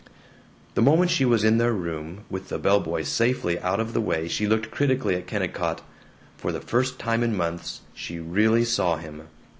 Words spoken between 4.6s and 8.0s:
critically at Kennicott. For the first time in months